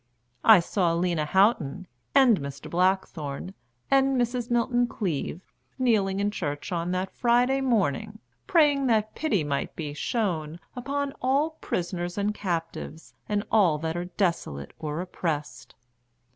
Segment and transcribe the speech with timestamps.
[0.43, 2.71] I saw Lena Houghton, and Mr.
[2.71, 3.53] Blackthorne,
[3.91, 4.49] and Mrs.
[4.49, 5.41] Milton Cleave,
[5.77, 8.17] kneeling in church on that Friday morning,
[8.47, 14.05] praying that pity might be shown "upon all prisoners and captives, and all that are
[14.05, 15.75] desolate or oppressed."